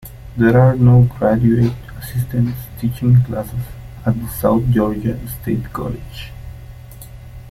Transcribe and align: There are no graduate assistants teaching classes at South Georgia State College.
There 0.35 0.59
are 0.59 0.75
no 0.75 1.03
graduate 1.03 1.73
assistants 1.95 2.57
teaching 2.79 3.21
classes 3.21 3.61
at 4.03 4.15
South 4.31 4.65
Georgia 4.71 5.19
State 5.29 5.71
College. 5.71 6.31